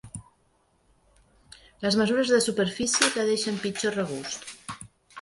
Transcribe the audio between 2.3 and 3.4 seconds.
de superfície que